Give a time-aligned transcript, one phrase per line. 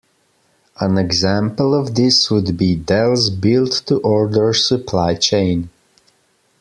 [0.79, 5.69] An example of this would be Dell's build to order supply chain.